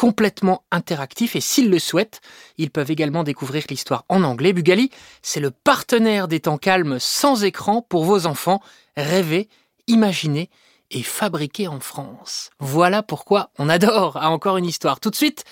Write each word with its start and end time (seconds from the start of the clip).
complètement 0.00 0.64
interactifs 0.70 1.36
et 1.36 1.42
s'ils 1.42 1.68
le 1.68 1.78
souhaitent, 1.78 2.22
ils 2.56 2.70
peuvent 2.70 2.90
également 2.90 3.22
découvrir 3.22 3.64
l'histoire 3.68 4.06
en 4.08 4.22
anglais. 4.22 4.54
Bugali, 4.54 4.90
c'est 5.20 5.40
le 5.40 5.50
partenaire 5.50 6.26
des 6.26 6.40
temps 6.40 6.56
calmes 6.56 6.96
sans 6.98 7.44
écran 7.44 7.82
pour 7.82 8.04
vos 8.04 8.24
enfants. 8.24 8.62
Rêver, 8.96 9.50
imaginer 9.88 10.48
et 10.90 11.02
fabriquer 11.02 11.68
en 11.68 11.80
France. 11.80 12.48
Voilà 12.60 13.02
pourquoi 13.02 13.50
on 13.58 13.68
adore 13.68 14.16
à 14.16 14.30
encore 14.30 14.56
une 14.56 14.64
histoire. 14.64 15.00
Tout 15.00 15.10
de 15.10 15.16
suite, 15.16 15.44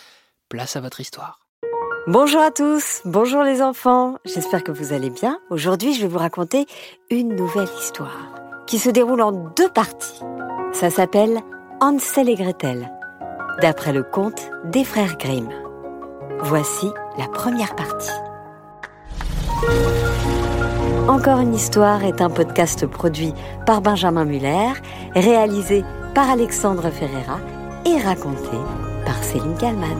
place 0.48 0.76
à 0.76 0.80
votre 0.80 1.00
histoire. 1.02 1.40
Bonjour 2.06 2.40
à 2.40 2.50
tous, 2.50 3.02
bonjour 3.04 3.42
les 3.42 3.60
enfants, 3.60 4.16
j'espère 4.24 4.64
que 4.64 4.72
vous 4.72 4.94
allez 4.94 5.10
bien. 5.10 5.38
Aujourd'hui 5.50 5.92
je 5.92 6.00
vais 6.00 6.08
vous 6.08 6.18
raconter 6.18 6.64
une 7.10 7.36
nouvelle 7.36 7.68
histoire 7.78 8.34
qui 8.66 8.78
se 8.78 8.88
déroule 8.88 9.20
en 9.20 9.32
deux 9.32 9.68
parties. 9.68 10.20
Ça 10.72 10.88
s'appelle 10.88 11.42
Hansel 11.82 12.30
et 12.30 12.34
Gretel, 12.34 12.90
d'après 13.60 13.92
le 13.92 14.02
conte 14.02 14.50
des 14.64 14.84
frères 14.84 15.16
Grimm. 15.18 15.48
Voici 16.40 16.86
la 17.18 17.26
première 17.26 17.74
partie. 17.74 18.10
Encore 21.08 21.40
une 21.40 21.54
histoire 21.54 22.04
est 22.04 22.20
un 22.20 22.30
podcast 22.30 22.86
produit 22.86 23.32
par 23.66 23.80
Benjamin 23.80 24.24
Muller, 24.24 24.72
réalisé 25.14 25.82
par 26.14 26.30
Alexandre 26.30 26.90
Ferreira 26.90 27.40
et 27.86 27.98
raconté 27.98 28.56
par 29.04 29.22
Céline 29.24 29.56
Kallmann. 29.56 29.98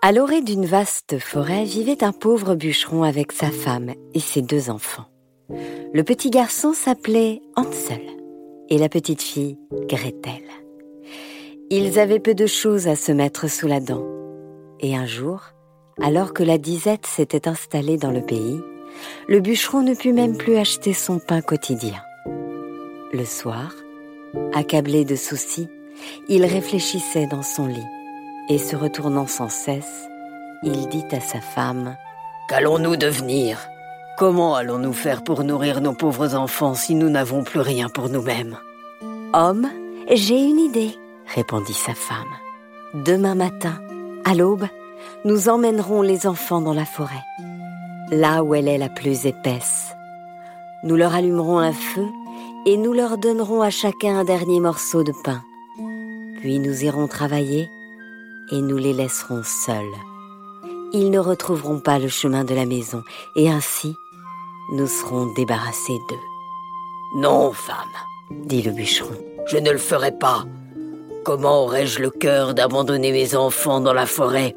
À 0.00 0.12
l'orée 0.12 0.42
d'une 0.42 0.66
vaste 0.66 1.18
forêt 1.18 1.64
vivait 1.64 2.04
un 2.04 2.12
pauvre 2.12 2.54
bûcheron 2.54 3.02
avec 3.02 3.32
sa 3.32 3.50
femme 3.50 3.90
et 4.12 4.20
ses 4.20 4.42
deux 4.42 4.70
enfants. 4.70 5.06
Le 5.48 6.02
petit 6.02 6.30
garçon 6.30 6.72
s'appelait 6.74 7.42
Hansel 7.56 8.23
et 8.68 8.78
la 8.78 8.88
petite 8.88 9.22
fille 9.22 9.58
Gretel. 9.88 10.42
Ils 11.70 11.98
avaient 11.98 12.20
peu 12.20 12.34
de 12.34 12.46
choses 12.46 12.88
à 12.88 12.96
se 12.96 13.12
mettre 13.12 13.48
sous 13.48 13.66
la 13.66 13.80
dent. 13.80 14.04
Et 14.80 14.96
un 14.96 15.06
jour, 15.06 15.40
alors 16.00 16.34
que 16.34 16.42
la 16.42 16.58
disette 16.58 17.06
s'était 17.06 17.48
installée 17.48 17.96
dans 17.96 18.10
le 18.10 18.20
pays, 18.20 18.60
le 19.28 19.40
bûcheron 19.40 19.82
ne 19.82 19.94
put 19.94 20.12
même 20.12 20.36
plus 20.36 20.56
acheter 20.56 20.92
son 20.92 21.18
pain 21.18 21.40
quotidien. 21.40 22.00
Le 23.12 23.24
soir, 23.24 23.72
accablé 24.52 25.04
de 25.04 25.16
soucis, 25.16 25.68
il 26.28 26.44
réfléchissait 26.44 27.26
dans 27.26 27.42
son 27.42 27.66
lit 27.66 27.86
et 28.48 28.58
se 28.58 28.76
retournant 28.76 29.26
sans 29.26 29.48
cesse, 29.48 30.08
il 30.62 30.88
dit 30.88 31.04
à 31.12 31.20
sa 31.20 31.40
femme 31.40 31.96
Qu'allons-nous 32.48 32.96
devenir? 32.96 33.58
Comment 34.16 34.54
allons-nous 34.54 34.92
faire 34.92 35.24
pour 35.24 35.42
nourrir 35.42 35.80
nos 35.80 35.92
pauvres 35.92 36.36
enfants 36.36 36.74
si 36.74 36.94
nous 36.94 37.10
n'avons 37.10 37.42
plus 37.42 37.58
rien 37.58 37.88
pour 37.88 38.08
nous-mêmes 38.08 38.56
Homme, 39.32 39.68
j'ai 40.08 40.40
une 40.40 40.60
idée, 40.60 40.96
répondit 41.34 41.74
sa 41.74 41.94
femme. 41.94 42.32
Demain 42.94 43.34
matin, 43.34 43.80
à 44.24 44.36
l'aube, 44.36 44.68
nous 45.24 45.48
emmènerons 45.48 46.02
les 46.02 46.28
enfants 46.28 46.60
dans 46.60 46.74
la 46.74 46.84
forêt, 46.84 47.24
là 48.12 48.44
où 48.44 48.54
elle 48.54 48.68
est 48.68 48.78
la 48.78 48.88
plus 48.88 49.26
épaisse. 49.26 49.96
Nous 50.84 50.94
leur 50.94 51.12
allumerons 51.12 51.58
un 51.58 51.72
feu 51.72 52.06
et 52.66 52.76
nous 52.76 52.92
leur 52.92 53.18
donnerons 53.18 53.62
à 53.62 53.70
chacun 53.70 54.20
un 54.20 54.24
dernier 54.24 54.60
morceau 54.60 55.02
de 55.02 55.12
pain. 55.24 55.42
Puis 56.38 56.60
nous 56.60 56.84
irons 56.84 57.08
travailler 57.08 57.68
et 58.52 58.62
nous 58.62 58.76
les 58.76 58.92
laisserons 58.92 59.42
seuls. 59.42 59.82
Ils 60.92 61.10
ne 61.10 61.18
retrouveront 61.18 61.80
pas 61.80 61.98
le 61.98 62.06
chemin 62.06 62.44
de 62.44 62.54
la 62.54 62.66
maison 62.66 63.02
et 63.34 63.50
ainsi 63.50 63.96
nous 64.72 64.86
serons 64.86 65.26
débarrassés 65.34 65.98
d'eux. 66.08 66.16
Non, 67.16 67.52
femme, 67.52 67.76
dit 68.30 68.62
le 68.62 68.72
bûcheron. 68.72 69.14
Je 69.46 69.58
ne 69.58 69.70
le 69.70 69.78
ferai 69.78 70.12
pas. 70.12 70.44
Comment 71.24 71.64
aurais-je 71.64 72.00
le 72.00 72.10
cœur 72.10 72.54
d'abandonner 72.54 73.12
mes 73.12 73.36
enfants 73.36 73.80
dans 73.80 73.92
la 73.92 74.06
forêt, 74.06 74.56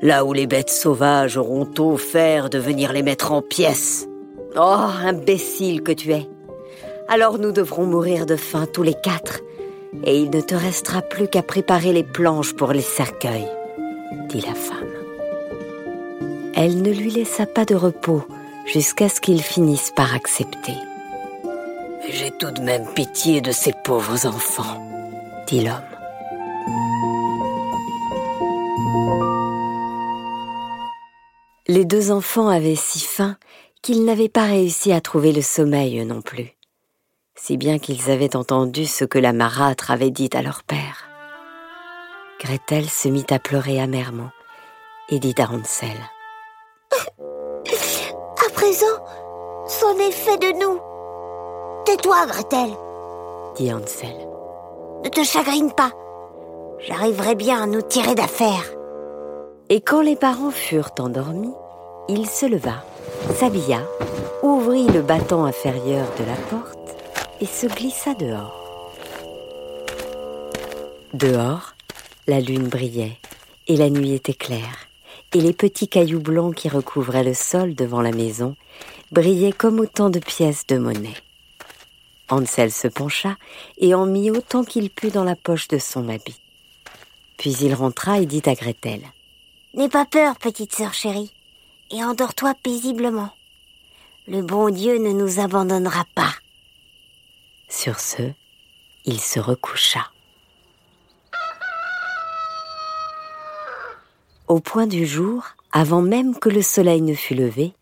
là 0.00 0.24
où 0.24 0.32
les 0.32 0.46
bêtes 0.46 0.70
sauvages 0.70 1.36
auront 1.36 1.66
faire 1.96 2.50
de 2.50 2.58
venir 2.58 2.92
les 2.92 3.02
mettre 3.02 3.32
en 3.32 3.42
pièces? 3.42 4.08
Oh, 4.56 4.88
imbécile 5.04 5.82
que 5.82 5.92
tu 5.92 6.12
es 6.12 6.28
Alors 7.08 7.38
nous 7.38 7.52
devrons 7.52 7.86
mourir 7.86 8.26
de 8.26 8.36
faim 8.36 8.66
tous 8.70 8.82
les 8.82 8.94
quatre 8.94 9.40
et 10.04 10.18
il 10.18 10.30
ne 10.30 10.40
te 10.40 10.54
restera 10.54 11.02
plus 11.02 11.28
qu'à 11.28 11.42
préparer 11.42 11.92
les 11.92 12.02
planches 12.02 12.54
pour 12.54 12.72
les 12.72 12.82
cercueils, 12.82 13.48
dit 14.28 14.40
la 14.40 14.54
femme. 14.54 14.88
Elle 16.54 16.82
ne 16.82 16.90
lui 16.90 17.10
laissa 17.10 17.46
pas 17.46 17.64
de 17.64 17.74
repos 17.74 18.24
jusqu'à 18.66 19.08
ce 19.08 19.20
qu'il 19.20 19.42
finisse 19.42 19.92
par 19.94 20.14
accepter. 20.14 20.74
J'ai 22.08 22.30
tout 22.32 22.50
de 22.50 22.60
même 22.60 22.86
pitié 22.94 23.40
de 23.40 23.52
ces 23.52 23.72
pauvres 23.84 24.26
enfants, 24.26 24.80
dit 25.46 25.64
l'homme. 25.64 25.80
Les 31.68 31.84
deux 31.84 32.10
enfants 32.10 32.48
avaient 32.48 32.76
si 32.76 33.00
faim 33.00 33.36
qu'ils 33.82 34.04
n'avaient 34.04 34.28
pas 34.28 34.44
réussi 34.44 34.92
à 34.92 35.00
trouver 35.00 35.32
le 35.32 35.42
sommeil 35.42 36.04
non 36.04 36.20
plus 36.20 36.56
si 37.42 37.56
bien 37.56 37.80
qu'ils 37.80 38.08
avaient 38.08 38.36
entendu 38.36 38.86
ce 38.86 39.04
que 39.04 39.18
la 39.18 39.32
marâtre 39.32 39.90
avait 39.90 40.12
dit 40.12 40.30
à 40.32 40.42
leur 40.42 40.62
père. 40.62 41.08
Gretel 42.40 42.88
se 42.88 43.08
mit 43.08 43.26
à 43.30 43.40
pleurer 43.40 43.80
amèrement 43.80 44.30
et 45.08 45.18
dit 45.18 45.34
à 45.38 45.50
Hansel. 45.50 45.96
Présent, 48.62 49.04
c'en 49.66 49.98
est 49.98 50.12
fait 50.12 50.36
de 50.36 50.56
nous. 50.60 50.78
Tais-toi, 51.84 52.26
Gretel, 52.28 52.70
dit 53.56 53.72
Hansel. 53.72 54.14
Ne 55.02 55.08
te 55.08 55.24
chagrine 55.24 55.72
pas. 55.72 55.90
J'arriverai 56.78 57.34
bien 57.34 57.64
à 57.64 57.66
nous 57.66 57.82
tirer 57.82 58.14
d'affaire. 58.14 58.62
Et 59.68 59.80
quand 59.80 60.00
les 60.00 60.14
parents 60.14 60.52
furent 60.52 60.92
endormis, 61.00 61.52
il 62.08 62.28
se 62.28 62.46
leva, 62.46 62.84
s'habilla, 63.34 63.80
ouvrit 64.44 64.86
le 64.86 65.02
battant 65.02 65.44
inférieur 65.44 66.06
de 66.20 66.24
la 66.24 66.36
porte 66.48 66.96
et 67.40 67.46
se 67.46 67.66
glissa 67.66 68.14
dehors. 68.14 68.62
Dehors, 71.14 71.74
la 72.28 72.38
lune 72.38 72.68
brillait 72.68 73.18
et 73.66 73.76
la 73.76 73.90
nuit 73.90 74.14
était 74.14 74.34
claire, 74.34 74.86
et 75.34 75.40
les 75.40 75.52
petits 75.52 75.88
cailloux 75.88 76.20
blancs 76.20 76.54
qui 76.54 76.68
recouvraient 76.68 77.24
le 77.24 77.34
sol 77.34 77.74
devant 77.74 78.02
la 78.02 78.12
maison 78.12 78.56
brillaient 79.10 79.52
comme 79.52 79.80
autant 79.80 80.10
de 80.10 80.18
pièces 80.18 80.66
de 80.66 80.78
monnaie. 80.78 81.16
Hansel 82.28 82.70
se 82.70 82.88
pencha 82.88 83.36
et 83.78 83.94
en 83.94 84.06
mit 84.06 84.30
autant 84.30 84.64
qu'il 84.64 84.90
put 84.90 85.10
dans 85.10 85.24
la 85.24 85.36
poche 85.36 85.68
de 85.68 85.78
son 85.78 86.08
habit. 86.08 86.40
Puis 87.36 87.52
il 87.60 87.74
rentra 87.74 88.20
et 88.20 88.26
dit 88.26 88.42
à 88.46 88.54
Gretel 88.54 89.02
N'aie 89.74 89.88
pas 89.88 90.04
peur, 90.04 90.36
petite 90.36 90.74
sœur 90.74 90.92
chérie, 90.92 91.32
et 91.90 92.04
endors-toi 92.04 92.54
paisiblement. 92.62 93.30
Le 94.28 94.42
bon 94.42 94.70
Dieu 94.70 94.98
ne 94.98 95.12
nous 95.12 95.40
abandonnera 95.40 96.04
pas. 96.14 96.32
Sur 97.68 97.98
ce, 97.98 98.22
il 99.04 99.18
se 99.18 99.40
recoucha. 99.40 100.11
Au 104.52 104.60
point 104.60 104.86
du 104.86 105.06
jour, 105.06 105.44
avant 105.72 106.02
même 106.02 106.38
que 106.38 106.50
le 106.50 106.60
soleil 106.60 107.00
ne 107.00 107.14
fût 107.14 107.34
levé, 107.34 107.72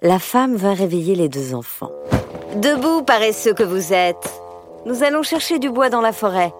la 0.00 0.20
femme 0.20 0.54
vint 0.54 0.72
réveiller 0.72 1.16
les 1.16 1.28
deux 1.28 1.56
enfants. 1.56 1.90
Debout, 2.54 3.02
paresseux 3.02 3.52
que 3.52 3.64
vous 3.64 3.92
êtes 3.92 4.32
Nous 4.86 5.02
allons 5.02 5.24
chercher 5.24 5.58
du 5.58 5.70
bois 5.70 5.90
dans 5.90 6.00
la 6.00 6.12
forêt. 6.12 6.52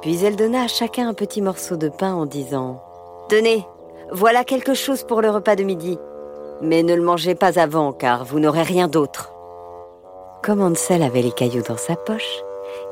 Puis 0.00 0.24
elle 0.24 0.36
donna 0.36 0.62
à 0.62 0.68
chacun 0.68 1.08
un 1.08 1.12
petit 1.12 1.42
morceau 1.42 1.74
de 1.74 1.88
pain 1.88 2.14
en 2.14 2.24
disant 2.24 2.84
Tenez, 3.28 3.66
voilà 4.12 4.44
quelque 4.44 4.74
chose 4.74 5.02
pour 5.02 5.22
le 5.22 5.30
repas 5.30 5.56
de 5.56 5.64
midi. 5.64 5.98
Mais 6.62 6.84
ne 6.84 6.94
le 6.94 7.02
mangez 7.02 7.34
pas 7.34 7.58
avant, 7.58 7.92
car 7.92 8.24
vous 8.24 8.38
n'aurez 8.38 8.62
rien 8.62 8.86
d'autre. 8.86 9.32
Comme 10.44 10.62
Hansel 10.62 11.02
avait 11.02 11.22
les 11.22 11.32
cailloux 11.32 11.64
dans 11.66 11.76
sa 11.76 11.96
poche, 11.96 12.44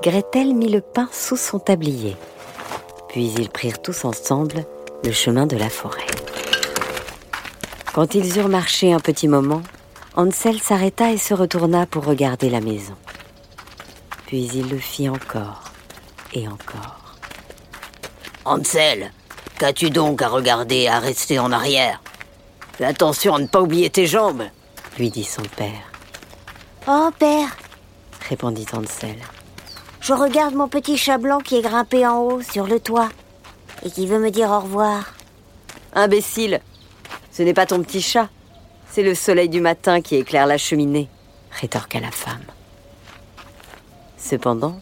Gretel 0.03 0.53
mit 0.53 0.69
le 0.69 0.81
pain 0.81 1.09
sous 1.13 1.37
son 1.37 1.61
tablier. 1.61 2.17
Puis 3.07 3.33
ils 3.39 3.51
prirent 3.51 3.81
tous 3.81 4.05
ensemble 4.05 4.65
le 5.05 5.13
chemin 5.13 5.47
de 5.47 5.57
la 5.57 5.69
forêt. 5.69 6.07
Quand 7.93 8.15
ils 8.15 8.39
eurent 8.39 8.49
marché 8.49 8.93
un 8.93 9.01
petit 9.01 9.29
moment, 9.29 9.63
Hansel 10.15 10.61
s'arrêta 10.61 11.11
et 11.11 11.19
se 11.19 11.35
retourna 11.35 11.87
pour 11.87 12.05
regarder 12.05 12.49
la 12.51 12.61
maison. 12.61 12.95
Puis 14.27 14.49
il 14.55 14.69
le 14.69 14.79
fit 14.79 15.09
encore 15.09 15.65
et 16.33 16.49
encore. 16.49 17.17
Hansel, 18.45 19.13
qu'as-tu 19.59 19.91
donc 19.91 20.23
à 20.23 20.29
regarder 20.29 20.77
et 20.77 20.89
à 20.89 20.99
rester 20.99 21.39
en 21.39 21.53
arrière? 21.53 22.01
Fais 22.75 22.85
attention 22.85 23.35
à 23.35 23.39
ne 23.39 23.47
pas 23.47 23.61
oublier 23.61 23.91
tes 23.91 24.07
jambes, 24.07 24.45
lui 24.99 25.11
dit 25.11 25.25
son 25.25 25.43
père. 25.57 25.93
Oh, 26.89 27.11
père, 27.19 27.57
répondit 28.29 28.67
Hansel. 28.73 29.17
Je 30.01 30.13
regarde 30.13 30.55
mon 30.55 30.69
petit 30.69 30.97
chat 30.97 31.19
blanc 31.19 31.39
qui 31.39 31.57
est 31.57 31.63
grimpé 31.63 32.07
en 32.07 32.19
haut 32.19 32.43
sur 32.43 32.67
le 32.67 32.81
toit 32.81 33.11
et 33.85 33.91
qui 33.91 34.07
veut 34.07 34.19
me 34.19 34.31
dire 34.31 34.51
au 34.51 34.61
revoir. 34.61 35.15
Imbécile, 35.95 36.61
ce 37.31 37.43
n'est 37.43 37.55
pas 37.55 37.67
ton 37.67 37.83
petit 37.83 38.03
chat, 38.03 38.29
c'est 38.91 39.03
le 39.03 39.15
soleil 39.15 39.49
du 39.49 39.61
matin 39.61 40.01
qui 40.01 40.17
éclaire 40.17 40.47
la 40.47 40.59
cheminée, 40.59 41.09
rétorqua 41.51 42.01
la 42.01 42.11
femme. 42.11 42.45
Cependant, 44.17 44.81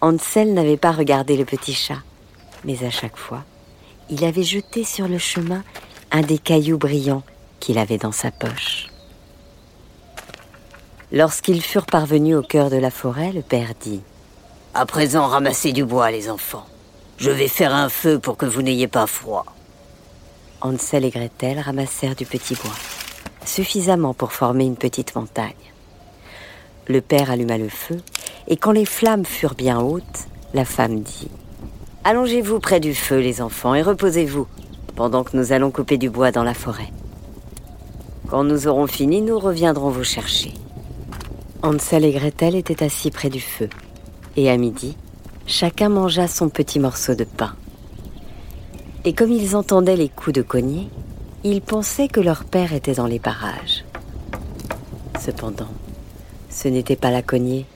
Hansel 0.00 0.52
n'avait 0.52 0.76
pas 0.76 0.92
regardé 0.92 1.36
le 1.36 1.44
petit 1.44 1.74
chat, 1.74 2.02
mais 2.64 2.84
à 2.84 2.90
chaque 2.90 3.16
fois, 3.16 3.44
il 4.10 4.24
avait 4.24 4.42
jeté 4.42 4.84
sur 4.84 5.08
le 5.08 5.18
chemin 5.18 5.62
un 6.10 6.22
des 6.22 6.38
cailloux 6.38 6.78
brillants 6.78 7.22
qu'il 7.60 7.78
avait 7.78 7.98
dans 7.98 8.12
sa 8.12 8.30
poche. 8.30 8.88
Lorsqu'ils 11.12 11.62
furent 11.62 11.86
parvenus 11.86 12.36
au 12.36 12.42
cœur 12.42 12.70
de 12.70 12.76
la 12.76 12.90
forêt, 12.90 13.32
le 13.32 13.42
père 13.42 13.72
dit 13.80 14.00
À 14.74 14.86
présent, 14.86 15.26
ramassez 15.26 15.72
du 15.72 15.84
bois, 15.84 16.10
les 16.10 16.30
enfants. 16.30 16.66
Je 17.22 17.30
vais 17.30 17.46
faire 17.46 17.72
un 17.72 17.88
feu 17.88 18.18
pour 18.18 18.36
que 18.36 18.46
vous 18.46 18.62
n'ayez 18.62 18.88
pas 18.88 19.06
froid. 19.06 19.46
Hansel 20.60 21.04
et 21.04 21.10
Gretel 21.10 21.60
ramassèrent 21.60 22.16
du 22.16 22.26
petit 22.26 22.56
bois, 22.56 22.74
suffisamment 23.44 24.12
pour 24.12 24.32
former 24.32 24.64
une 24.64 24.74
petite 24.74 25.14
montagne. 25.14 25.52
Le 26.88 27.00
père 27.00 27.30
alluma 27.30 27.58
le 27.58 27.68
feu, 27.68 27.98
et 28.48 28.56
quand 28.56 28.72
les 28.72 28.86
flammes 28.86 29.24
furent 29.24 29.54
bien 29.54 29.80
hautes, 29.80 30.26
la 30.52 30.64
femme 30.64 31.02
dit 31.02 31.28
Allongez-vous 32.02 32.58
près 32.58 32.80
du 32.80 32.92
feu, 32.92 33.20
les 33.20 33.40
enfants, 33.40 33.76
et 33.76 33.82
reposez-vous, 33.82 34.48
pendant 34.96 35.22
que 35.22 35.36
nous 35.36 35.52
allons 35.52 35.70
couper 35.70 35.98
du 35.98 36.10
bois 36.10 36.32
dans 36.32 36.42
la 36.42 36.54
forêt. 36.54 36.90
Quand 38.28 38.42
nous 38.42 38.66
aurons 38.66 38.88
fini, 38.88 39.22
nous 39.22 39.38
reviendrons 39.38 39.90
vous 39.90 40.02
chercher. 40.02 40.54
Hansel 41.62 42.04
et 42.04 42.14
Gretel 42.14 42.56
étaient 42.56 42.82
assis 42.82 43.12
près 43.12 43.30
du 43.30 43.40
feu. 43.40 43.68
Et 44.34 44.50
à 44.50 44.56
midi, 44.56 44.96
chacun 45.46 45.88
mangea 45.88 46.28
son 46.28 46.48
petit 46.48 46.78
morceau 46.78 47.14
de 47.14 47.24
pain. 47.24 47.54
Et 49.04 49.12
comme 49.12 49.32
ils 49.32 49.56
entendaient 49.56 49.96
les 49.96 50.08
coups 50.08 50.34
de 50.34 50.42
cognée, 50.42 50.88
ils 51.44 51.60
pensaient 51.60 52.08
que 52.08 52.20
leur 52.20 52.44
père 52.44 52.72
était 52.72 52.94
dans 52.94 53.06
les 53.06 53.18
parages. 53.18 53.84
Cependant, 55.20 55.72
ce 56.50 56.68
n'était 56.68 56.96
pas 56.96 57.10
la 57.10 57.22
cognée, 57.22 57.66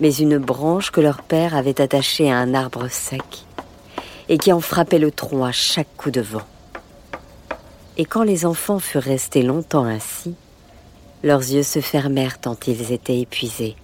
mais 0.00 0.14
une 0.14 0.38
branche 0.38 0.90
que 0.90 1.00
leur 1.00 1.22
père 1.22 1.54
avait 1.54 1.80
attachée 1.80 2.30
à 2.30 2.38
un 2.38 2.54
arbre 2.54 2.88
sec 2.88 3.44
et 4.28 4.38
qui 4.38 4.52
en 4.52 4.60
frappait 4.60 4.98
le 4.98 5.10
tronc 5.10 5.44
à 5.44 5.52
chaque 5.52 5.94
coup 5.96 6.10
de 6.10 6.20
vent. 6.20 6.46
Et 7.96 8.04
quand 8.04 8.22
les 8.22 8.46
enfants 8.46 8.78
furent 8.78 9.02
restés 9.02 9.42
longtemps 9.42 9.84
ainsi, 9.84 10.34
leurs 11.22 11.40
yeux 11.40 11.64
se 11.64 11.80
fermèrent 11.80 12.38
tant 12.38 12.56
ils 12.66 12.92
étaient 12.92 13.18
épuisés, 13.18 13.76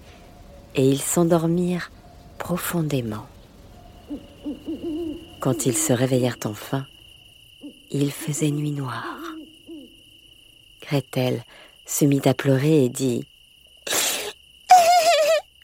et 0.75 0.89
ils 0.89 1.03
s'endormirent 1.03 1.91
profondément. 2.47 3.27
Quand 5.41 5.67
ils 5.67 5.77
se 5.77 5.93
réveillèrent 5.93 6.39
enfin, 6.45 6.87
il 7.91 8.13
faisait 8.13 8.53
nuit 8.53 8.71
noire. 8.71 9.19
Gretel 10.81 11.43
se 11.87 12.05
mit 12.05 12.23
à 12.25 12.35
pleurer 12.35 12.85
et 12.85 12.89
dit 12.89 13.27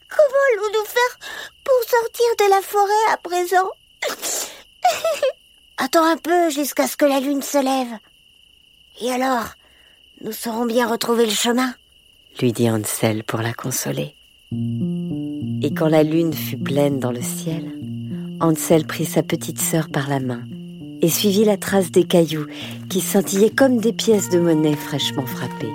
Comment 0.09 0.43
allons-nous 0.49 0.85
faire 0.85 1.19
pour 1.63 1.79
sortir 1.89 2.25
de 2.39 2.49
la 2.49 2.61
forêt 2.61 3.13
à 3.13 3.17
présent? 3.17 3.69
Attends 5.77 6.05
un 6.05 6.17
peu 6.17 6.49
jusqu'à 6.49 6.89
ce 6.89 6.97
que 6.97 7.05
la 7.05 7.21
lune 7.21 7.43
se 7.43 7.63
lève. 7.63 7.97
Et 8.99 9.09
alors 9.09 9.45
nous 10.19 10.33
saurons 10.33 10.65
bien 10.65 10.89
retrouver 10.89 11.25
le 11.27 11.31
chemin, 11.31 11.73
lui 12.41 12.51
dit 12.51 12.69
Hansel 12.69 13.23
pour 13.23 13.39
la 13.39 13.53
consoler. 13.53 14.17
Et 15.65 15.73
quand 15.73 15.87
la 15.87 16.03
lune 16.03 16.33
fut 16.33 16.57
pleine 16.57 16.99
dans 16.99 17.13
le 17.13 17.21
ciel, 17.21 17.63
Hansel 18.41 18.85
prit 18.85 19.05
sa 19.05 19.23
petite 19.23 19.61
sœur 19.61 19.87
par 19.87 20.09
la 20.09 20.19
main 20.19 20.41
et 21.01 21.07
suivit 21.07 21.45
la 21.45 21.55
trace 21.55 21.89
des 21.89 22.03
cailloux 22.03 22.47
qui 22.89 22.99
scintillaient 22.99 23.49
comme 23.49 23.77
des 23.77 23.93
pièces 23.93 24.29
de 24.29 24.39
monnaie 24.39 24.75
fraîchement 24.75 25.25
frappées 25.25 25.71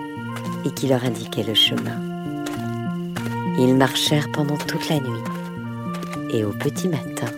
et 0.67 0.71
qui 0.73 0.89
leur 0.89 1.05
indiquaient 1.05 1.43
le 1.43 1.55
chemin. 1.55 2.03
Ils 3.59 3.75
marchèrent 3.75 4.31
pendant 4.31 4.59
toute 4.59 4.91
la 4.91 5.01
nuit 5.01 5.25
et 6.35 6.45
au 6.45 6.51
petit 6.51 6.89
matin, 6.89 7.33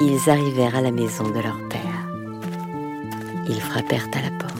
ils 0.00 0.30
arrivèrent 0.30 0.76
à 0.76 0.82
la 0.82 0.92
maison 0.92 1.24
de 1.24 1.40
leur 1.40 1.58
père. 1.68 1.80
Ils 3.48 3.60
frappèrent 3.60 4.08
à 4.14 4.22
la 4.22 4.30
porte. 4.30 4.54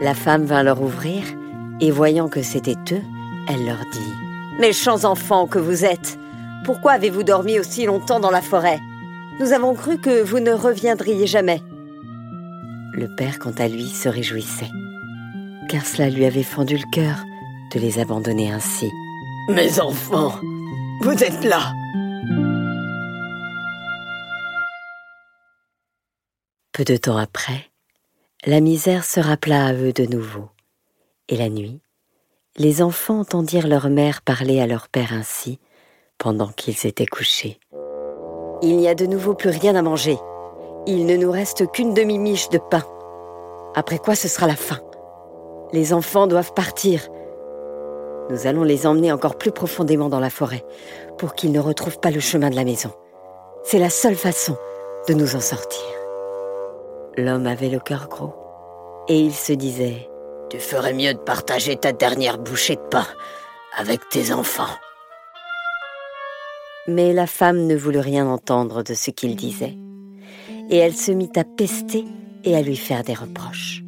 La 0.00 0.14
femme 0.14 0.44
vint 0.44 0.62
leur 0.62 0.80
ouvrir, 0.80 1.24
et 1.80 1.90
voyant 1.90 2.28
que 2.28 2.42
c'était 2.42 2.76
eux, 2.92 3.02
elle 3.48 3.64
leur 3.64 3.78
dit⁇ 3.92 3.98
Méchants 4.60 5.04
enfants 5.04 5.48
que 5.48 5.58
vous 5.58 5.84
êtes 5.84 6.16
Pourquoi 6.64 6.92
avez-vous 6.92 7.24
dormi 7.24 7.58
aussi 7.58 7.86
longtemps 7.86 8.20
dans 8.20 8.30
la 8.30 8.40
forêt? 8.40 8.78
Nous 9.40 9.52
avons 9.52 9.74
cru 9.74 9.98
que 9.98 10.22
vous 10.22 10.38
ne 10.38 10.52
reviendriez 10.52 11.26
jamais.⁇ 11.26 11.56
Le 12.92 13.12
père, 13.16 13.40
quant 13.40 13.54
à 13.58 13.66
lui, 13.66 13.88
se 13.88 14.08
réjouissait, 14.08 14.70
car 15.68 15.84
cela 15.84 16.08
lui 16.08 16.24
avait 16.24 16.44
fendu 16.44 16.76
le 16.76 16.88
cœur 16.92 17.24
de 17.74 17.80
les 17.80 17.98
abandonner 17.98 18.52
ainsi. 18.52 18.88
Mes 19.48 19.80
enfants, 19.80 20.38
vous 21.00 21.24
êtes 21.24 21.42
là 21.42 21.72
Peu 26.70 26.84
de 26.84 26.96
temps 26.96 27.16
après, 27.16 27.70
la 28.46 28.60
misère 28.60 29.04
se 29.04 29.18
rappela 29.18 29.66
à 29.66 29.72
eux 29.72 29.92
de 29.92 30.06
nouveau. 30.06 30.48
Et 31.28 31.36
la 31.36 31.48
nuit, 31.48 31.80
les 32.56 32.82
enfants 32.82 33.20
entendirent 33.20 33.66
leur 33.66 33.88
mère 33.88 34.22
parler 34.22 34.60
à 34.60 34.66
leur 34.66 34.88
père 34.88 35.12
ainsi, 35.12 35.58
pendant 36.18 36.48
qu'ils 36.48 36.86
étaient 36.86 37.06
couchés. 37.06 37.58
Il 38.62 38.76
n'y 38.76 38.88
a 38.88 38.94
de 38.94 39.06
nouveau 39.06 39.34
plus 39.34 39.50
rien 39.50 39.74
à 39.74 39.82
manger. 39.82 40.16
Il 40.86 41.06
ne 41.06 41.16
nous 41.16 41.30
reste 41.30 41.70
qu'une 41.72 41.94
demi-miche 41.94 42.48
de 42.50 42.58
pain. 42.58 42.84
Après 43.74 43.98
quoi 43.98 44.14
ce 44.14 44.28
sera 44.28 44.46
la 44.46 44.54
fin. 44.54 44.78
Les 45.72 45.92
enfants 45.92 46.28
doivent 46.28 46.54
partir. 46.54 47.08
Nous 48.30 48.46
allons 48.46 48.62
les 48.62 48.86
emmener 48.86 49.10
encore 49.10 49.36
plus 49.36 49.50
profondément 49.50 50.08
dans 50.08 50.20
la 50.20 50.30
forêt 50.30 50.64
pour 51.18 51.34
qu'ils 51.34 51.52
ne 51.52 51.60
retrouvent 51.60 51.98
pas 51.98 52.12
le 52.12 52.20
chemin 52.20 52.50
de 52.50 52.56
la 52.56 52.64
maison. 52.64 52.90
C'est 53.64 53.78
la 53.78 53.90
seule 53.90 54.14
façon 54.14 54.56
de 55.08 55.14
nous 55.14 55.34
en 55.34 55.40
sortir. 55.40 55.82
L'homme 57.16 57.46
avait 57.46 57.68
le 57.68 57.80
cœur 57.80 58.08
gros, 58.08 58.34
et 59.08 59.18
il 59.18 59.34
se 59.34 59.52
disait 59.52 60.08
Tu 60.54 60.60
ferais 60.60 60.94
mieux 60.94 61.14
de 61.14 61.18
partager 61.18 61.74
ta 61.74 61.90
dernière 61.90 62.38
bouchée 62.38 62.76
de 62.76 62.88
pain 62.88 63.08
avec 63.76 64.08
tes 64.08 64.32
enfants. 64.32 64.70
Mais 66.86 67.12
la 67.12 67.26
femme 67.26 67.66
ne 67.66 67.74
voulut 67.74 67.98
rien 67.98 68.24
entendre 68.28 68.84
de 68.84 68.94
ce 68.94 69.10
qu'il 69.10 69.34
disait, 69.34 69.76
et 70.70 70.76
elle 70.76 70.94
se 70.94 71.10
mit 71.10 71.32
à 71.34 71.42
pester 71.42 72.04
et 72.44 72.54
à 72.54 72.62
lui 72.62 72.76
faire 72.76 73.02
des 73.02 73.14
reproches. 73.14 73.82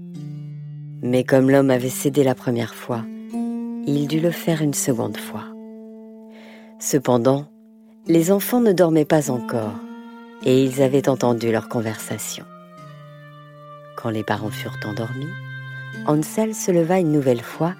Mais 1.02 1.23
comme 1.23 1.52
l'homme 1.52 1.70
avait 1.70 1.88
cédé 1.88 2.25
la 2.25 2.35
première 2.35 2.75
fois, 2.75 3.02
il 3.87 4.08
dut 4.08 4.18
le 4.18 4.32
faire 4.32 4.61
une 4.61 4.75
seconde 4.75 5.18
fois. 5.18 5.44
Cependant, 6.80 7.46
les 8.08 8.32
enfants 8.32 8.61
ne 8.61 8.73
dormaient 8.73 9.04
pas 9.04 9.30
encore, 9.30 9.78
et 10.42 10.64
ils 10.64 10.82
avaient 10.82 11.08
entendu 11.08 11.52
leur 11.52 11.68
conversation. 11.68 12.44
Quand 13.96 14.11
les 14.11 14.25
parents 14.25 14.50
furent 14.50 14.80
endormis, 14.85 15.30
Hansel 16.07 16.55
se 16.55 16.71
leva 16.71 16.99
une 16.99 17.12
nouvelle 17.12 17.43
fois 17.43 17.75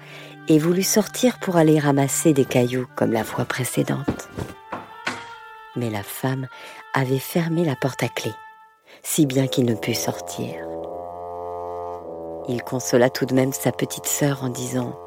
et 0.47 0.59
voulut 0.59 0.83
sortir 0.83 1.39
pour 1.39 1.57
aller 1.57 1.79
ramasser 1.79 2.33
des 2.33 2.45
cailloux 2.45 2.87
comme 2.95 3.11
la 3.11 3.23
fois 3.23 3.45
précédente. 3.45 4.29
Mais 5.75 5.89
la 5.89 6.03
femme 6.03 6.47
avait 6.93 7.19
fermé 7.19 7.63
la 7.63 7.75
porte 7.75 8.01
à 8.03 8.07
clé, 8.07 8.31
si 9.03 9.25
bien 9.25 9.47
qu'il 9.47 9.65
ne 9.65 9.75
put 9.75 9.93
sortir. 9.93 10.67
Il 12.49 12.63
consola 12.63 13.09
tout 13.09 13.25
de 13.25 13.33
même 13.33 13.53
sa 13.53 13.71
petite 13.71 14.07
sœur 14.07 14.43
en 14.43 14.49
disant 14.49 14.97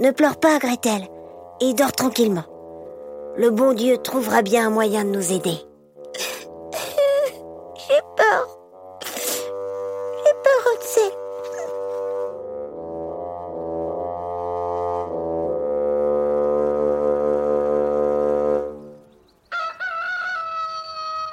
⁇Ne 0.04 0.10
pleure 0.10 0.38
pas, 0.38 0.58
Gretel, 0.58 1.06
et 1.60 1.72
dors 1.72 1.92
tranquillement. 1.92 2.44
Le 3.36 3.50
bon 3.50 3.72
Dieu 3.72 3.98
trouvera 3.98 4.42
bien 4.42 4.66
un 4.66 4.70
moyen 4.70 5.04
de 5.04 5.10
nous 5.10 5.32
aider. 5.32 5.56
J'ai 7.76 8.00
peur. 8.16 8.57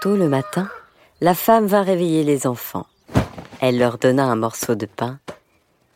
Tôt 0.05 0.15
le 0.15 0.29
matin, 0.29 0.69
la 1.19 1.33
femme 1.33 1.65
vint 1.65 1.81
réveiller 1.81 2.23
les 2.23 2.45
enfants. 2.45 2.85
Elle 3.59 3.79
leur 3.79 3.97
donna 3.97 4.25
un 4.25 4.35
morceau 4.35 4.75
de 4.75 4.85
pain, 4.85 5.17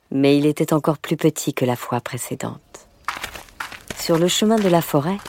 mais 0.10 0.36
il 0.36 0.48
était 0.48 0.74
encore 0.74 0.98
plus 0.98 1.16
petit 1.16 1.54
que 1.54 1.64
la 1.64 1.76
fois 1.76 2.02
précédente. 2.02 2.88
Sur 4.00 4.18
le 4.18 4.28
chemin 4.28 4.56
de 4.56 4.68
la 4.68 4.82
forêt, 4.82 5.20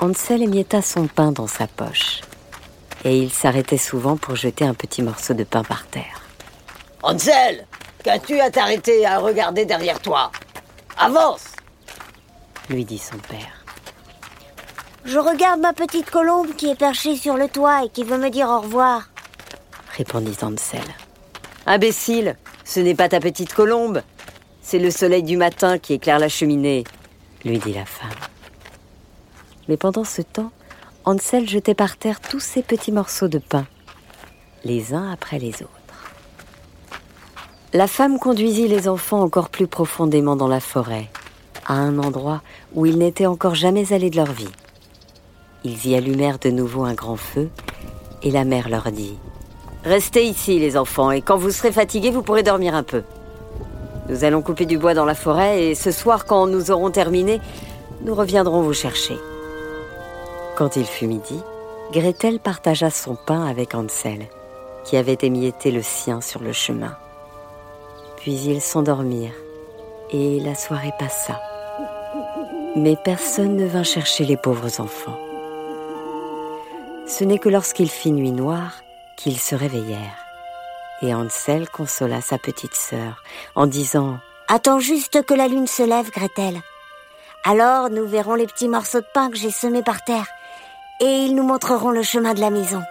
Hansel 0.00 0.42
émietta 0.42 0.80
son 0.80 1.08
pain 1.08 1.30
dans 1.30 1.46
sa 1.46 1.66
poche. 1.66 2.22
Et 3.04 3.18
il 3.18 3.30
s'arrêtait 3.30 3.76
souvent 3.76 4.16
pour 4.16 4.34
jeter 4.34 4.64
un 4.64 4.72
petit 4.72 5.02
morceau 5.02 5.34
de 5.34 5.44
pain 5.44 5.62
par 5.62 5.86
terre. 5.88 6.22
Hansel, 7.02 7.66
qu'as-tu 8.02 8.40
à 8.40 8.50
t'arrêter 8.50 9.04
à 9.04 9.18
regarder 9.18 9.66
derrière 9.66 10.00
toi? 10.00 10.32
Avance 10.96 11.48
lui 12.70 12.86
dit 12.86 12.96
son 12.96 13.18
père. 13.18 13.61
Je 15.04 15.18
regarde 15.18 15.60
ma 15.60 15.72
petite 15.72 16.10
colombe 16.10 16.54
qui 16.56 16.70
est 16.70 16.78
perchée 16.78 17.16
sur 17.16 17.36
le 17.36 17.48
toit 17.48 17.84
et 17.84 17.88
qui 17.88 18.04
veut 18.04 18.18
me 18.18 18.30
dire 18.30 18.48
au 18.48 18.60
revoir, 18.60 19.08
répondit 19.96 20.36
Hansel. 20.42 20.80
Imbécile, 21.66 22.36
ce 22.64 22.80
n'est 22.80 22.94
pas 22.94 23.08
ta 23.08 23.18
petite 23.18 23.52
colombe, 23.52 24.02
c'est 24.62 24.78
le 24.78 24.90
soleil 24.90 25.24
du 25.24 25.36
matin 25.36 25.78
qui 25.78 25.94
éclaire 25.94 26.20
la 26.20 26.28
cheminée, 26.28 26.84
lui 27.44 27.58
dit 27.58 27.72
la 27.72 27.84
femme. 27.84 28.10
Mais 29.68 29.76
pendant 29.76 30.04
ce 30.04 30.22
temps, 30.22 30.52
Hansel 31.04 31.48
jetait 31.48 31.74
par 31.74 31.96
terre 31.96 32.20
tous 32.20 32.40
ces 32.40 32.62
petits 32.62 32.92
morceaux 32.92 33.28
de 33.28 33.38
pain, 33.38 33.66
les 34.64 34.94
uns 34.94 35.10
après 35.10 35.40
les 35.40 35.62
autres. 35.62 35.70
La 37.72 37.88
femme 37.88 38.18
conduisit 38.18 38.68
les 38.68 38.86
enfants 38.86 39.20
encore 39.20 39.48
plus 39.48 39.66
profondément 39.66 40.36
dans 40.36 40.48
la 40.48 40.60
forêt, 40.60 41.10
à 41.66 41.74
un 41.74 41.98
endroit 41.98 42.42
où 42.74 42.86
ils 42.86 42.98
n'étaient 42.98 43.26
encore 43.26 43.56
jamais 43.56 43.92
allés 43.92 44.10
de 44.10 44.16
leur 44.16 44.30
vie. 44.30 44.50
Ils 45.64 45.86
y 45.86 45.94
allumèrent 45.94 46.38
de 46.38 46.50
nouveau 46.50 46.84
un 46.84 46.94
grand 46.94 47.16
feu, 47.16 47.48
et 48.22 48.30
la 48.30 48.44
mère 48.44 48.68
leur 48.68 48.90
dit⁇ 48.90 49.16
Restez 49.88 50.24
ici 50.24 50.58
les 50.58 50.76
enfants, 50.76 51.10
et 51.10 51.22
quand 51.22 51.36
vous 51.36 51.50
serez 51.50 51.72
fatigués, 51.72 52.10
vous 52.10 52.22
pourrez 52.22 52.42
dormir 52.42 52.74
un 52.74 52.82
peu. 52.82 53.02
Nous 54.08 54.24
allons 54.24 54.42
couper 54.42 54.66
du 54.66 54.78
bois 54.78 54.94
dans 54.94 55.04
la 55.04 55.14
forêt, 55.14 55.64
et 55.64 55.74
ce 55.74 55.90
soir, 55.90 56.24
quand 56.24 56.46
nous 56.46 56.70
aurons 56.70 56.90
terminé, 56.90 57.40
nous 58.04 58.14
reviendrons 58.14 58.62
vous 58.62 58.74
chercher. 58.74 59.16
Quand 60.56 60.76
il 60.76 60.84
fut 60.84 61.06
midi, 61.06 61.40
Gretel 61.92 62.40
partagea 62.40 62.90
son 62.90 63.16
pain 63.16 63.44
avec 63.44 63.74
Hansel, 63.74 64.26
qui 64.84 64.96
avait 64.96 65.18
émietté 65.22 65.70
le 65.70 65.82
sien 65.82 66.20
sur 66.20 66.40
le 66.40 66.52
chemin. 66.52 66.96
Puis 68.16 68.34
ils 68.34 68.60
s'endormirent, 68.60 69.30
et 70.10 70.40
la 70.40 70.54
soirée 70.54 70.92
passa. 70.98 71.40
Mais 72.76 72.96
personne 73.04 73.56
ne 73.56 73.66
vint 73.66 73.82
chercher 73.82 74.24
les 74.24 74.36
pauvres 74.36 74.80
enfants. 74.80 75.18
Ce 77.06 77.24
n'est 77.24 77.38
que 77.38 77.48
lorsqu'il 77.48 77.90
fit 77.90 78.12
nuit 78.12 78.32
noire 78.32 78.82
qu'ils 79.16 79.38
se 79.38 79.54
réveillèrent. 79.54 80.24
Et 81.02 81.14
Hansel 81.14 81.68
consola 81.68 82.20
sa 82.20 82.38
petite 82.38 82.74
sœur 82.74 83.22
en 83.54 83.66
disant⁇ 83.66 84.12
Attends 84.48 84.78
juste 84.78 85.24
que 85.24 85.34
la 85.34 85.48
lune 85.48 85.66
se 85.66 85.82
lève, 85.82 86.10
Gretel. 86.10 86.60
Alors 87.44 87.90
nous 87.90 88.06
verrons 88.06 88.34
les 88.34 88.46
petits 88.46 88.68
morceaux 88.68 89.00
de 89.00 89.06
pain 89.12 89.30
que 89.30 89.36
j'ai 89.36 89.50
semés 89.50 89.82
par 89.82 90.04
terre, 90.04 90.26
et 91.00 91.24
ils 91.24 91.34
nous 91.34 91.42
montreront 91.42 91.90
le 91.90 92.02
chemin 92.02 92.34
de 92.34 92.40
la 92.40 92.50
maison. 92.50 92.82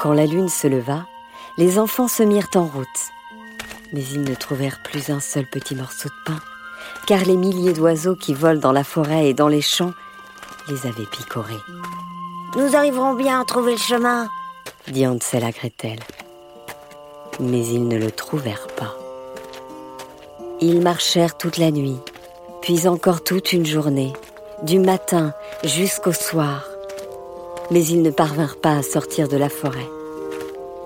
Quand 0.00 0.12
la 0.12 0.26
lune 0.26 0.50
se 0.50 0.68
leva, 0.68 1.06
les 1.56 1.78
enfants 1.78 2.08
se 2.08 2.22
mirent 2.22 2.50
en 2.54 2.66
route. 2.66 2.86
Mais 3.94 4.02
ils 4.02 4.22
ne 4.22 4.34
trouvèrent 4.34 4.82
plus 4.82 5.08
un 5.08 5.20
seul 5.20 5.46
petit 5.46 5.74
morceau 5.74 6.10
de 6.10 6.24
pain, 6.26 6.40
car 7.06 7.24
les 7.24 7.36
milliers 7.36 7.72
d'oiseaux 7.72 8.16
qui 8.16 8.34
volent 8.34 8.60
dans 8.60 8.72
la 8.72 8.84
forêt 8.84 9.28
et 9.28 9.34
dans 9.34 9.48
les 9.48 9.62
champs 9.62 9.94
les 10.70 10.86
avaient 10.86 11.06
picorés. 11.10 11.54
Nous 12.56 12.76
arriverons 12.76 13.14
bien 13.14 13.40
à 13.40 13.44
trouver 13.44 13.72
le 13.72 13.78
chemin, 13.78 14.28
dit 14.88 15.06
Hansel 15.06 15.44
à 15.44 15.50
Gretel. 15.50 15.98
Mais 17.40 17.64
ils 17.66 17.86
ne 17.86 17.96
le 17.96 18.10
trouvèrent 18.10 18.68
pas. 18.76 18.96
Ils 20.60 20.80
marchèrent 20.80 21.36
toute 21.36 21.58
la 21.58 21.70
nuit, 21.70 21.98
puis 22.62 22.88
encore 22.88 23.22
toute 23.22 23.52
une 23.52 23.66
journée, 23.66 24.12
du 24.62 24.78
matin 24.78 25.32
jusqu'au 25.62 26.12
soir. 26.12 26.68
Mais 27.70 27.84
ils 27.84 28.02
ne 28.02 28.10
parvinrent 28.10 28.60
pas 28.60 28.76
à 28.76 28.82
sortir 28.82 29.28
de 29.28 29.36
la 29.36 29.48
forêt. 29.48 29.88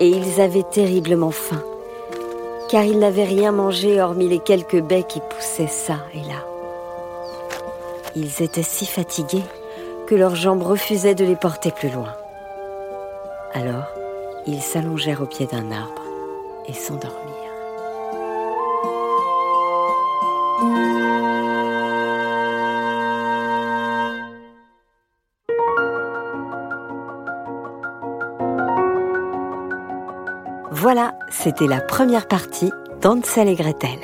Et 0.00 0.08
ils 0.08 0.40
avaient 0.40 0.64
terriblement 0.70 1.30
faim, 1.30 1.62
car 2.68 2.82
ils 2.82 2.98
n'avaient 2.98 3.24
rien 3.24 3.52
mangé 3.52 4.02
hormis 4.02 4.28
les 4.28 4.40
quelques 4.40 4.80
baies 4.80 5.06
qui 5.08 5.20
poussaient 5.20 5.68
ça 5.68 5.98
et 6.12 6.18
là. 6.28 6.44
Ils 8.14 8.42
étaient 8.42 8.62
si 8.62 8.84
fatigués 8.84 9.44
que 10.12 10.16
leurs 10.18 10.36
jambes 10.36 10.62
refusaient 10.62 11.14
de 11.14 11.24
les 11.24 11.36
porter 11.36 11.70
plus 11.70 11.88
loin. 11.88 12.12
Alors, 13.54 13.86
ils 14.46 14.60
s'allongèrent 14.60 15.22
au 15.22 15.24
pied 15.24 15.46
d'un 15.46 15.70
arbre 15.72 16.02
et 16.68 16.74
s'endormirent. 16.74 17.16
Voilà, 30.72 31.14
c'était 31.30 31.66
la 31.66 31.80
première 31.80 32.28
partie 32.28 32.70
d'Ansel 33.00 33.48
et 33.48 33.54
Gretel. 33.54 33.98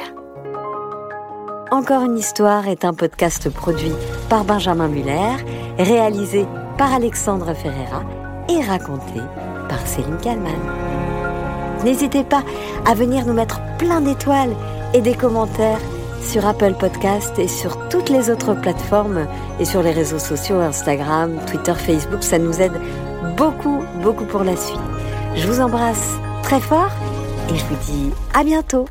Encore 1.71 2.03
une 2.03 2.17
histoire 2.17 2.67
est 2.67 2.87
un 2.87 2.95
podcast 2.95 3.51
produit 3.51 3.93
par 4.31 4.45
Benjamin 4.45 4.89
Muller, 4.89 5.37
réalisé 5.79 6.47
par 6.77 6.93
Alexandre 6.93 7.55
Ferreira 7.55 8.03
et 8.49 8.63
raconté 8.63 9.21
par 9.69 9.87
Céline 9.87 10.19
Kallmann. 10.19 10.53
N'hésitez 11.85 12.25
pas 12.25 12.43
à 12.87 12.95
venir 12.95 13.27
nous 13.27 13.35
mettre 13.35 13.61
plein 13.79 14.01
d'étoiles 14.01 14.55
et 14.95 15.01
des 15.01 15.15
commentaires 15.15 15.81
sur 16.23 16.47
Apple 16.47 16.75
Podcast 16.75 17.39
et 17.39 17.49
sur 17.49 17.89
toutes 17.89 18.11
les 18.11 18.31
autres 18.31 18.55
plateformes 18.55 19.27
et 19.61 19.65
sur 19.65 19.83
les 19.83 19.93
réseaux 19.93 20.19
sociaux 20.19 20.57
Instagram, 20.57 21.39
Twitter, 21.47 21.75
Facebook. 21.75 22.23
Ça 22.23 22.39
nous 22.39 22.61
aide 22.61 22.81
beaucoup, 23.37 23.83
beaucoup 24.03 24.25
pour 24.25 24.45
la 24.45 24.57
suite. 24.57 24.81
Je 25.37 25.47
vous 25.47 25.61
embrasse 25.61 26.19
très 26.43 26.61
fort 26.61 26.91
et 27.53 27.57
je 27.57 27.65
vous 27.65 27.77
dis 27.87 28.11
à 28.35 28.43
bientôt 28.43 28.87